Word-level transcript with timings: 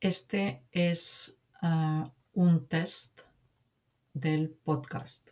Este 0.00 0.62
es 0.70 1.34
ah, 1.60 2.12
un 2.32 2.68
test 2.68 3.22
del 4.12 4.50
podcast. 4.50 5.30